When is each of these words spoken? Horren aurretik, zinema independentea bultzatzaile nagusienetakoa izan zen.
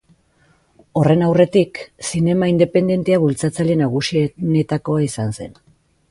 Horren 1.01 1.19
aurretik, 1.25 1.81
zinema 2.11 2.49
independentea 2.53 3.19
bultzatzaile 3.25 3.75
nagusienetakoa 3.83 5.05
izan 5.09 5.37
zen. 5.41 5.53